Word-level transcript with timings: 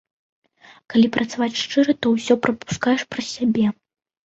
Калі 0.93 1.11
працаваць 1.17 1.59
шчыра, 1.65 1.91
то 2.07 2.15
ўсё 2.15 2.33
прапускаеш 2.47 3.01
праз 3.15 3.27
сябе. 3.37 3.71